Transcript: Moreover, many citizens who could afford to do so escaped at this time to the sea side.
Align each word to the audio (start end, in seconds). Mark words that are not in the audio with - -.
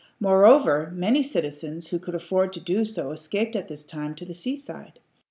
Moreover, 0.19 0.91
many 0.95 1.21
citizens 1.21 1.89
who 1.89 1.99
could 1.99 2.15
afford 2.15 2.53
to 2.53 2.59
do 2.59 2.85
so 2.85 3.11
escaped 3.11 3.55
at 3.55 3.67
this 3.67 3.83
time 3.83 4.15
to 4.15 4.25
the 4.25 4.33
sea 4.33 4.55
side. 4.55 4.99